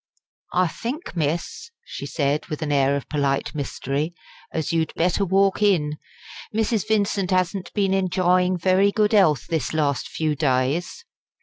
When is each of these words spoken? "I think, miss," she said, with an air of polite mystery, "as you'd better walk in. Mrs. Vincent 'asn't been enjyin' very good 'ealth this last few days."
"I 0.55 0.65
think, 0.67 1.15
miss," 1.15 1.69
she 1.85 2.07
said, 2.07 2.47
with 2.47 2.63
an 2.63 2.71
air 2.71 2.95
of 2.95 3.07
polite 3.07 3.53
mystery, 3.53 4.15
"as 4.51 4.73
you'd 4.73 4.91
better 4.95 5.23
walk 5.23 5.61
in. 5.61 5.99
Mrs. 6.51 6.87
Vincent 6.87 7.31
'asn't 7.31 7.71
been 7.73 7.93
enjyin' 7.93 8.57
very 8.57 8.91
good 8.91 9.13
'ealth 9.13 9.45
this 9.45 9.75
last 9.75 10.09
few 10.09 10.35
days." 10.35 11.05